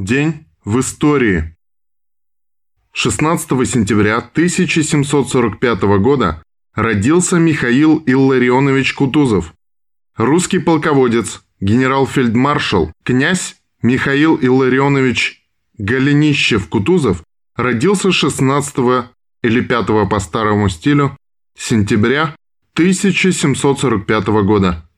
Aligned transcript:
День 0.00 0.46
в 0.64 0.78
истории. 0.78 1.56
16 2.92 3.48
сентября 3.68 4.18
1745 4.18 5.82
года 5.98 6.40
родился 6.72 7.40
Михаил 7.40 8.04
Илларионович 8.06 8.94
Кутузов, 8.94 9.54
русский 10.16 10.60
полководец, 10.60 11.42
генерал-фельдмаршал, 11.58 12.92
князь 13.02 13.56
Михаил 13.82 14.38
Илларионович 14.40 15.44
Голенищев-Кутузов 15.78 17.24
родился 17.56 18.12
16 18.12 18.76
или 19.42 19.60
5 19.60 20.08
по 20.08 20.20
старому 20.20 20.68
стилю 20.68 21.16
сентября 21.56 22.36
1745 22.74 24.26
года, 24.44 24.88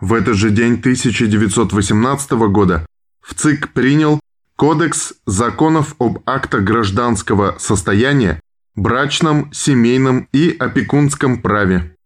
В 0.00 0.14
этот 0.14 0.36
же 0.36 0.50
день 0.50 0.74
1918 0.74 2.30
года 2.50 2.86
в 3.20 3.34
ЦИК 3.34 3.72
принял 3.72 4.20
Кодекс 4.56 5.14
законов 5.26 5.94
об 5.98 6.22
актах 6.26 6.64
гражданского 6.64 7.56
состояния, 7.58 8.40
брачном, 8.74 9.52
семейном 9.52 10.28
и 10.32 10.56
опекунском 10.58 11.40
праве. 11.40 11.96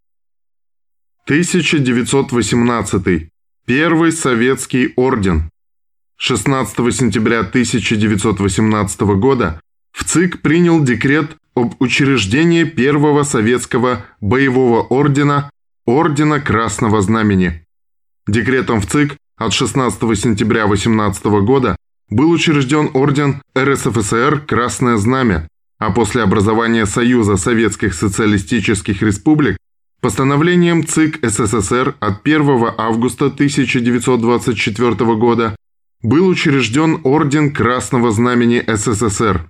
1918. 1.27 3.30
Первый 3.64 4.12
советский 4.12 4.92
орден. 4.94 5.48
16 6.19 6.77
сентября 6.94 7.41
1918 7.41 9.00
года 9.17 9.58
в 9.91 10.05
ЦИК 10.05 10.42
принял 10.42 10.84
декрет 10.84 11.34
об 11.55 11.80
учреждении 11.80 12.64
первого 12.64 13.23
советского 13.23 14.05
боевого 14.20 14.83
ордена 14.83 15.48
Ордена 15.86 16.40
Красного 16.40 17.01
Знамени. 17.01 17.64
Декретом 18.27 18.83
в 18.83 18.86
ЦИК 18.86 19.17
от 19.39 19.55
16 19.55 19.98
сентября 20.18 20.67
18 20.67 21.24
года 21.24 21.74
был 22.11 22.33
учрежден 22.33 22.90
орден 22.92 23.40
РСФСР 23.57 24.45
«Красное 24.46 24.98
Знамя», 24.98 25.48
а 25.79 25.90
после 25.90 26.20
образования 26.20 26.84
Союза 26.84 27.39
Советских 27.39 27.95
Социалистических 27.95 29.01
Республик 29.01 29.57
Постановлением 30.05 30.87
ЦИК 30.87 31.19
СССР 31.23 31.95
от 31.98 32.20
1 32.27 32.75
августа 32.77 33.29
1924 33.29 34.95
года 35.17 35.57
был 36.03 36.27
учрежден 36.29 37.01
Орден 37.05 37.55
Красного 37.55 38.11
Знамени 38.13 38.63
СССР. 38.67 39.48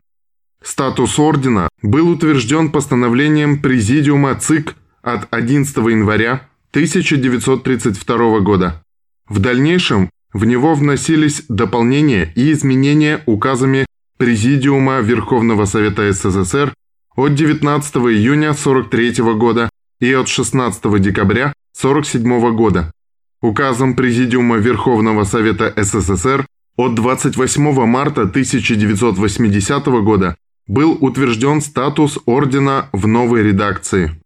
Статус 0.63 1.19
ордена 1.19 1.69
был 1.83 2.09
утвержден 2.09 2.71
постановлением 2.71 3.63
Президиума 3.63 4.37
ЦИК 4.37 4.77
от 5.03 5.27
11 5.35 5.77
января 5.77 6.49
1932 6.71 8.39
года. 8.39 8.81
В 9.29 9.41
дальнейшем 9.41 10.09
в 10.33 10.45
него 10.45 10.77
вносились 10.77 11.43
дополнения 11.49 12.33
и 12.37 12.53
изменения 12.53 13.25
указами 13.27 13.87
Президиума 14.19 15.01
Верховного 15.01 15.65
Совета 15.65 16.13
СССР 16.13 16.73
от 17.17 17.35
19 17.35 17.97
июня 17.97 18.51
1943 18.51 19.35
года 19.35 19.69
и 20.05 20.13
от 20.13 20.29
16 20.29 21.01
декабря 21.01 21.55
1947 21.79 22.55
года, 22.55 22.93
указом 23.41 23.97
Президиума 23.97 24.57
Верховного 24.57 25.25
Совета 25.25 25.73
СССР 25.77 26.47
от 26.77 26.95
28 26.95 27.87
марта 27.87 28.23
1980 28.23 29.87
года 30.03 30.37
был 30.67 30.99
утвержден 31.01 31.63
статус 31.63 32.19
ордена 32.27 32.91
в 32.93 33.07
новой 33.07 33.43
редакции. 33.45 34.21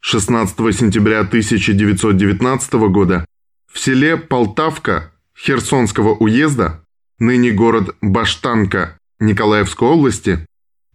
16 0.00 0.56
сентября 0.76 1.20
1919 1.20 2.72
года 2.90 3.26
в 3.72 3.80
селе 3.80 4.16
Полтавка 4.16 5.12
Херсонского 5.36 6.14
уезда, 6.14 6.84
ныне 7.18 7.50
город 7.50 7.96
Баштанка 8.00 8.96
Николаевской 9.18 9.88
области, 9.88 10.46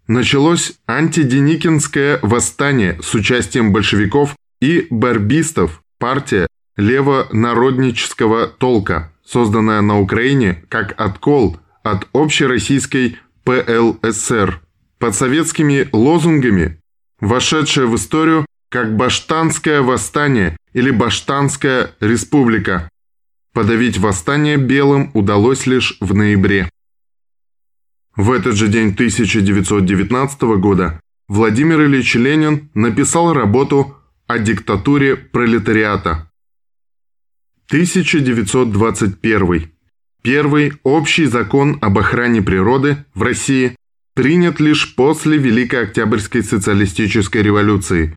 началось 0.08 0.74
антиденикинское 0.88 2.20
восстание 2.22 3.00
с 3.02 3.14
участием 3.14 3.74
большевиков 3.74 4.36
и 4.60 4.88
барбистов, 4.90 5.82
партия 6.00 6.48
левонароднического 6.78 8.48
толка, 8.48 9.14
созданная 9.26 9.82
на 9.82 10.00
Украине 10.00 10.64
как 10.70 11.00
откол 11.00 11.58
от 11.84 12.08
общероссийской 12.14 13.18
ПЛСР, 13.44 14.62
под 15.00 15.16
советскими 15.16 15.90
лозунгами, 15.92 16.80
вошедшая 17.20 17.88
в 17.88 17.96
историю 17.96 18.46
как 18.70 18.96
Баштанское 18.96 19.82
восстание 19.82 20.56
или 20.74 20.92
Баштанская 20.92 21.92
республика. 22.00 22.90
Подавить 23.54 23.98
восстание 23.98 24.58
белым 24.58 25.12
удалось 25.14 25.66
лишь 25.66 25.98
в 26.00 26.14
ноябре. 26.14 26.70
В 28.16 28.32
этот 28.32 28.56
же 28.56 28.68
день 28.68 28.90
1919 28.90 30.42
года 30.60 31.00
Владимир 31.30 31.86
Ильич 31.86 32.16
Ленин 32.16 32.70
написал 32.74 33.34
работу 33.34 33.96
о 34.28 34.38
диктатуре 34.38 35.16
пролетариата. 35.16 36.30
1921. 37.68 39.72
Первый 40.22 40.74
общий 40.84 41.26
закон 41.26 41.78
об 41.82 41.98
охране 41.98 42.42
природы 42.42 43.06
в 43.14 43.24
России 43.24 43.78
принят 44.14 44.60
лишь 44.60 44.94
после 44.96 45.38
Великой 45.38 45.84
Октябрьской 45.84 46.44
социалистической 46.44 47.42
революции. 47.42 48.16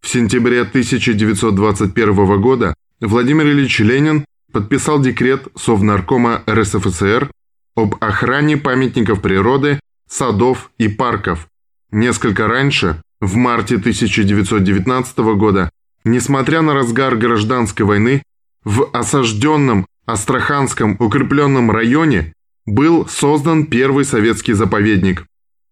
В 0.00 0.08
сентябре 0.08 0.62
1921 0.62 2.40
года 2.40 2.74
Владимир 3.00 3.48
Ильич 3.48 3.80
Ленин 3.80 4.24
подписал 4.50 5.02
декрет 5.02 5.46
Совнаркома 5.56 6.42
РСФСР 6.48 7.30
об 7.76 7.94
охране 8.00 8.56
памятников 8.56 9.20
природы, 9.20 9.78
садов 10.08 10.70
и 10.78 10.88
парков. 10.88 11.46
Несколько 11.92 12.48
раньше, 12.48 13.02
в 13.20 13.36
марте 13.36 13.76
1919 13.76 15.18
года, 15.36 15.70
несмотря 16.04 16.62
на 16.62 16.74
разгар 16.74 17.16
гражданской 17.16 17.86
войны, 17.86 18.22
в 18.64 18.88
осажденном 18.92 19.86
Астраханском 20.06 20.96
укрепленном 21.00 21.70
районе 21.70 22.32
был 22.64 23.06
создан 23.08 23.66
первый 23.66 24.04
советский 24.04 24.54
заповедник. 24.54 25.26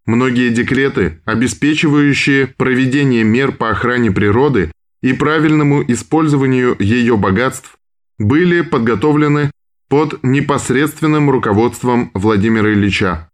Многие 0.07 0.51
декреты, 0.51 1.21
обеспечивающие 1.25 2.47
проведение 2.47 3.25
мер 3.25 3.53
по 3.53 3.71
охране 3.71 4.11
природы 4.11 4.71
и 5.03 5.13
правильному 5.13 5.83
использованию 5.87 6.77
ее 6.79 7.17
богатств, 7.17 7.79
были 8.19 8.61
подготовлены 8.61 9.51
под 9.95 10.25
непосредственным 10.25 11.31
руководством 11.31 12.11
Владимира 12.15 12.73
Ильича. 12.73 13.31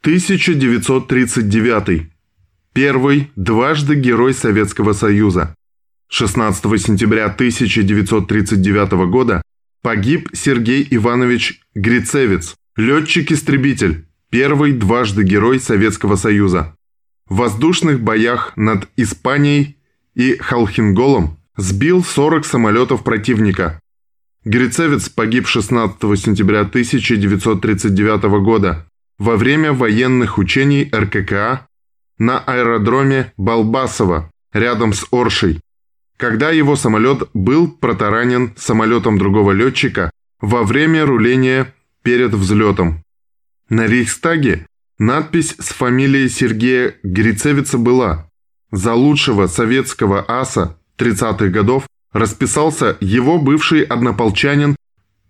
1939. 0.00 2.10
Первый 2.72 3.30
дважды 3.36 3.94
Герой 3.94 4.34
Советского 4.34 4.92
Союза. 4.92 5.54
16 6.08 6.64
сентября 6.82 7.26
1939 7.26 8.92
года 9.08 9.42
погиб 9.82 10.30
Сергей 10.32 10.84
Иванович 10.90 11.60
Грицевец, 11.76 12.56
летчик-истребитель, 12.74 14.08
первый 14.30 14.72
дважды 14.72 15.22
герой 15.22 15.60
Советского 15.60 16.16
Союза. 16.16 16.74
В 17.28 17.36
воздушных 17.36 18.00
боях 18.00 18.56
над 18.56 18.88
Испанией 18.96 19.76
и 20.16 20.36
Халхинголом 20.38 21.38
сбил 21.56 22.02
40 22.02 22.44
самолетов 22.44 23.04
противника. 23.04 23.80
Грицевец 24.44 25.10
погиб 25.10 25.46
16 25.46 26.00
сентября 26.18 26.60
1939 26.60 28.22
года 28.42 28.86
во 29.18 29.36
время 29.36 29.74
военных 29.74 30.38
учений 30.38 30.90
РККА 30.94 31.66
на 32.16 32.38
аэродроме 32.38 33.34
Балбасово 33.36 34.30
рядом 34.54 34.94
с 34.94 35.04
Оршей, 35.12 35.60
когда 36.16 36.50
его 36.50 36.74
самолет 36.74 37.28
был 37.34 37.70
протаранен 37.70 38.54
самолетом 38.56 39.18
другого 39.18 39.52
летчика 39.52 40.10
во 40.40 40.62
время 40.62 41.04
руления 41.04 41.74
перед 42.02 42.32
взлетом. 42.32 43.04
На 43.68 43.86
Рейхстаге 43.86 44.66
надпись 44.98 45.54
с 45.58 45.68
фамилией 45.68 46.30
Сергея 46.30 46.94
Грицевица 47.02 47.76
была 47.76 48.30
«За 48.70 48.94
лучшего 48.94 49.48
советского 49.48 50.24
аса 50.26 50.78
30-х 50.96 51.48
годов 51.48 51.86
расписался 52.12 52.96
его 53.00 53.38
бывший 53.38 53.82
однополчанин 53.82 54.76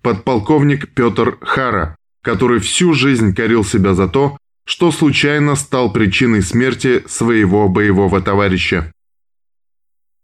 подполковник 0.02 0.92
Петр 0.94 1.38
Хара, 1.42 1.96
который 2.22 2.60
всю 2.60 2.94
жизнь 2.94 3.34
корил 3.34 3.64
себя 3.64 3.94
за 3.94 4.08
то, 4.08 4.38
что 4.64 4.92
случайно 4.92 5.56
стал 5.56 5.92
причиной 5.92 6.42
смерти 6.42 7.04
своего 7.06 7.68
боевого 7.68 8.20
товарища. 8.20 8.92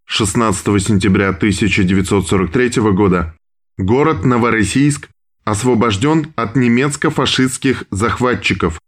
16 0.06 0.64
сентября 0.82 1.30
1943 1.30 2.80
года 2.92 3.36
город 3.76 4.24
Новороссийск 4.24 5.08
освобожден 5.44 6.32
от 6.36 6.56
немецко-фашистских 6.56 7.84
захватчиков. 7.90 8.80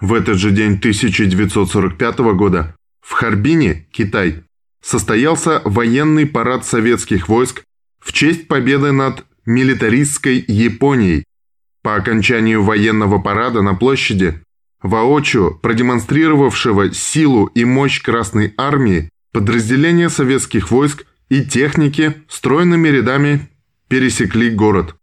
В 0.00 0.14
этот 0.14 0.38
же 0.38 0.50
день 0.50 0.78
1945 0.78 2.18
года 2.34 2.76
в 3.00 3.12
Харбине, 3.12 3.86
Китай, 3.92 4.44
состоялся 4.82 5.62
военный 5.64 6.26
парад 6.26 6.66
советских 6.66 7.28
войск 7.28 7.64
в 8.00 8.12
честь 8.12 8.48
победы 8.48 8.92
над 8.92 9.24
милитаристской 9.46 10.44
Японией. 10.46 11.24
По 11.82 11.96
окончанию 11.96 12.62
военного 12.62 13.18
парада 13.18 13.62
на 13.62 13.74
площади, 13.74 14.42
воочию 14.82 15.58
продемонстрировавшего 15.62 16.92
силу 16.92 17.46
и 17.46 17.64
мощь 17.64 18.02
Красной 18.02 18.54
Армии, 18.56 19.08
Подразделения 19.32 20.10
советских 20.10 20.70
войск 20.70 21.06
и 21.30 21.42
техники 21.42 22.14
стройными 22.28 22.88
рядами 22.88 23.48
пересекли 23.88 24.50
город. 24.50 24.94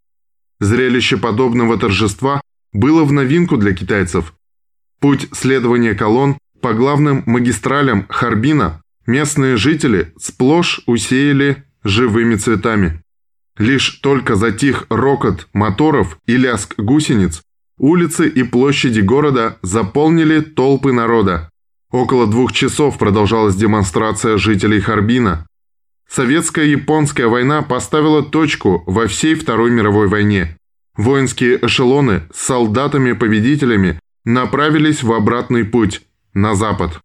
Зрелище 0.60 1.18
подобного 1.18 1.78
торжества 1.80 2.40
было 2.72 3.04
в 3.04 3.12
новинку 3.12 3.58
для 3.58 3.74
китайцев. 3.74 4.36
Путь 5.00 5.30
следования 5.31 5.96
колонн 5.96 6.38
по 6.62 6.74
главным 6.74 7.24
магистралям 7.26 8.06
Харбина 8.08 8.84
местные 9.09 9.57
жители 9.57 10.13
сплошь 10.19 10.81
усеяли 10.85 11.63
живыми 11.83 12.35
цветами. 12.35 13.01
Лишь 13.57 13.89
только 14.03 14.35
затих 14.35 14.85
рокот 14.89 15.47
моторов 15.51 16.19
и 16.27 16.38
лязг 16.38 16.75
гусениц, 16.77 17.41
улицы 17.79 18.29
и 18.29 18.44
площади 18.44 19.01
города 19.01 19.57
заполнили 19.63 20.41
толпы 20.41 20.94
народа. 20.94 21.50
Около 21.91 22.27
двух 22.27 22.53
часов 22.53 23.00
продолжалась 23.00 23.56
демонстрация 23.56 24.38
жителей 24.38 24.79
Харбина. 24.79 25.47
Советско-японская 26.07 27.27
война 27.27 27.63
поставила 27.63 28.21
точку 28.21 28.83
во 28.85 29.07
всей 29.07 29.33
Второй 29.33 29.71
мировой 29.71 30.07
войне. 30.07 30.56
Воинские 30.95 31.57
эшелоны 31.65 32.23
с 32.31 32.45
солдатами-победителями 32.45 34.00
направились 34.23 35.01
в 35.01 35.11
обратный 35.11 35.65
путь, 35.65 36.03
на 36.35 36.53
запад. 36.53 37.00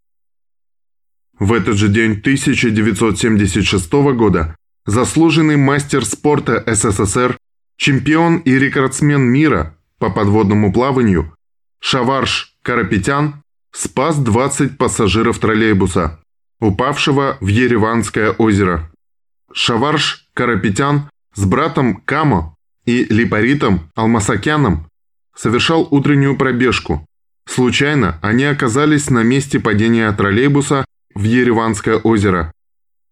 В 1.38 1.52
этот 1.52 1.76
же 1.76 1.88
день 1.88 2.12
1976 2.12 3.92
года 3.92 4.56
заслуженный 4.86 5.56
мастер 5.56 6.04
спорта 6.04 6.62
СССР, 6.66 7.36
чемпион 7.76 8.38
и 8.38 8.52
рекордсмен 8.52 9.22
мира 9.22 9.76
по 9.98 10.10
подводному 10.10 10.72
плаванию 10.72 11.34
Шаварш 11.80 12.54
Карапетян 12.62 13.42
спас 13.72 14.16
20 14.16 14.78
пассажиров 14.78 15.38
троллейбуса, 15.38 16.20
упавшего 16.60 17.36
в 17.40 17.48
Ереванское 17.48 18.30
озеро. 18.30 18.90
Шаварш 19.52 20.28
Карапетян 20.34 21.10
с 21.34 21.44
братом 21.44 21.96
Камо 21.96 22.54
и 22.86 23.04
Липаритом 23.04 23.90
Алмасакяном 23.96 24.86
совершал 25.34 25.88
утреннюю 25.90 26.36
пробежку. 26.36 27.04
Случайно 27.46 28.18
они 28.22 28.44
оказались 28.44 29.10
на 29.10 29.22
месте 29.22 29.58
падения 29.58 30.10
троллейбуса 30.12 30.84
в 31.14 31.22
Ереванское 31.22 31.96
озеро. 31.96 32.52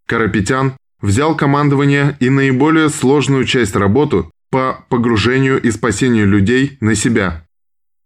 Карапетян 0.07 0.77
взял 1.01 1.37
командование 1.37 2.17
и 2.21 2.31
наиболее 2.31 2.89
сложную 2.89 3.45
часть 3.45 3.77
работы 3.77 4.25
по 4.51 4.85
погружению 4.89 5.61
и 5.61 5.71
спасению 5.71 6.27
людей 6.29 6.77
на 6.81 6.95
себя. 6.95 7.47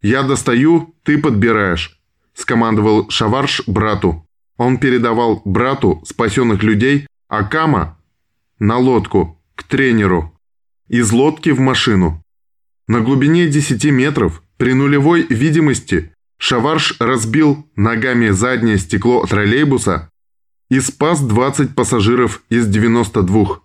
«Я 0.03 0.23
достаю, 0.23 0.95
ты 1.03 1.19
подбираешь», 1.19 1.97
скомандовал 2.37 3.11
Шаварш 3.11 3.63
брату. 3.67 4.27
Он 4.57 4.79
передавал 4.79 5.43
брату 5.45 6.03
спасенных 6.07 6.63
людей, 6.63 7.07
а 7.29 7.43
Кама– 7.43 7.99
на 8.59 8.79
лодку, 8.79 9.43
к 9.55 9.65
тренеру. 9.65 10.33
Из 10.89 11.11
лодки 11.13 11.51
в 11.51 11.61
машину. 11.61 12.23
На 12.87 13.01
глубине 13.01 13.49
10 13.49 13.85
метров, 13.91 14.43
при 14.57 14.73
нулевой 14.73 15.27
видимости, 15.29 16.13
Шаварш 16.39 16.97
разбил 16.99 17.67
ногами 17.77 18.31
заднее 18.31 18.79
стекло 18.79 19.25
троллейбуса 19.27 20.11
и 20.69 20.81
спас 20.81 21.21
20 21.21 21.75
пассажиров 21.75 22.43
из 22.51 22.67
92. 22.67 23.61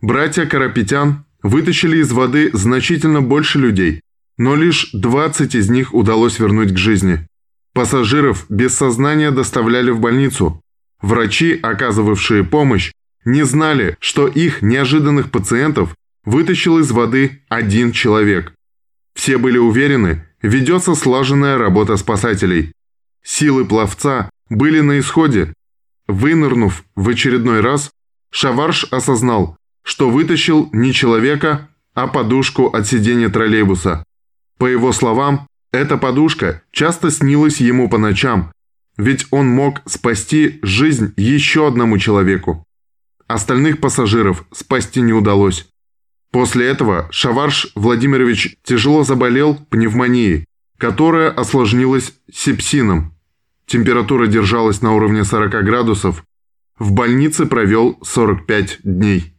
Братья 0.00 0.46
Карапетян 0.46 1.24
вытащили 1.42 1.98
из 1.98 2.10
воды 2.12 2.50
значительно 2.52 3.22
больше 3.22 3.58
людей, 3.58 4.00
но 4.36 4.54
лишь 4.54 4.90
20 4.92 5.54
из 5.54 5.70
них 5.70 5.94
удалось 5.94 6.38
вернуть 6.38 6.72
к 6.72 6.78
жизни. 6.78 7.26
Пассажиров 7.72 8.46
без 8.48 8.74
сознания 8.74 9.30
доставляли 9.30 9.90
в 9.90 10.00
больницу. 10.00 10.60
Врачи, 11.00 11.58
оказывавшие 11.62 12.44
помощь, 12.44 12.92
не 13.24 13.44
знали, 13.44 13.96
что 14.00 14.26
их 14.26 14.62
неожиданных 14.62 15.30
пациентов 15.30 15.94
вытащил 16.24 16.78
из 16.78 16.90
воды 16.90 17.42
один 17.48 17.92
человек. 17.92 18.52
Все 19.14 19.38
были 19.38 19.58
уверены, 19.58 20.26
ведется 20.42 20.94
слаженная 20.94 21.58
работа 21.58 21.96
спасателей. 21.96 22.72
Силы 23.22 23.64
пловца 23.64 24.30
были 24.48 24.80
на 24.80 24.98
исходе. 24.98 25.52
Вынырнув 26.06 26.84
в 26.96 27.08
очередной 27.08 27.60
раз, 27.60 27.90
Шаварш 28.30 28.86
осознал, 28.90 29.56
что 29.82 30.10
вытащил 30.10 30.68
не 30.72 30.92
человека, 30.92 31.68
а 31.94 32.06
подушку 32.06 32.66
от 32.66 32.86
сиденья 32.86 33.28
троллейбуса. 33.28 34.04
По 34.58 34.66
его 34.66 34.92
словам, 34.92 35.46
эта 35.72 35.96
подушка 35.96 36.62
часто 36.72 37.10
снилась 37.10 37.60
ему 37.60 37.88
по 37.88 37.98
ночам, 37.98 38.52
ведь 38.96 39.26
он 39.30 39.48
мог 39.48 39.82
спасти 39.86 40.58
жизнь 40.62 41.12
еще 41.16 41.66
одному 41.66 41.98
человеку. 41.98 42.64
Остальных 43.26 43.80
пассажиров 43.80 44.44
спасти 44.52 45.00
не 45.00 45.12
удалось. 45.12 45.68
После 46.30 46.68
этого 46.68 47.08
Шаварш 47.10 47.68
Владимирович 47.74 48.56
тяжело 48.62 49.02
заболел 49.02 49.56
пневмонией, 49.68 50.46
которая 50.78 51.30
осложнилась 51.30 52.14
сепсином. 52.32 53.14
Температура 53.66 54.26
держалась 54.26 54.82
на 54.82 54.94
уровне 54.94 55.24
40 55.24 55.64
градусов. 55.64 56.24
В 56.78 56.92
больнице 56.92 57.46
провел 57.46 57.98
45 58.02 58.78
дней. 58.84 59.34